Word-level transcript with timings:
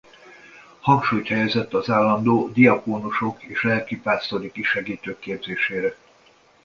Hangsúlyt 0.79 1.27
helyezett 1.27 1.73
az 1.73 1.89
állandó 1.89 2.49
diakónusok 2.51 3.43
és 3.43 3.63
lelkipásztori 3.63 4.51
kisegítők 4.51 5.19
képzésére. 5.19 5.95